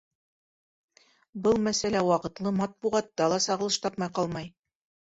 Был 1.43 1.61
мәсьәлә 1.67 2.03
ваҡытлы 2.09 2.57
матбуғатта 2.63 3.31
ла 3.37 3.43
сағылыш 3.49 3.83
тапмай 3.87 4.17
ҡалмай. 4.19 4.53